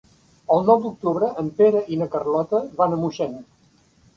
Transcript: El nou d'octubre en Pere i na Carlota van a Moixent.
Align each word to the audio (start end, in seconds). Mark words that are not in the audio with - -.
El 0.55 0.63
nou 0.69 0.79
d'octubre 0.85 1.29
en 1.43 1.51
Pere 1.59 1.83
i 1.97 1.99
na 2.01 2.09
Carlota 2.17 2.63
van 2.81 2.97
a 2.97 2.99
Moixent. 3.05 3.37